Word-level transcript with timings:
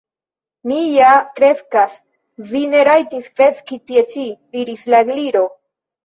"Mi 0.69 0.77
ja 0.91 1.09
kreskas." 1.39 1.91
"Vi 2.51 2.61
ne 2.71 2.81
rajtas 2.89 3.27
kreski 3.41 3.77
tie 3.91 4.05
ĉi," 4.15 4.23
diris 4.57 4.83
la 4.95 5.03
Gliro. 5.11 5.43